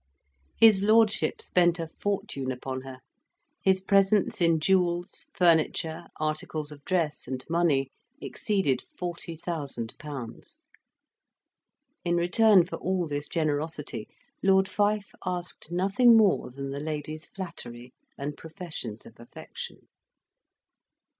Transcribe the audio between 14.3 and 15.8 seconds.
Lord Fife asked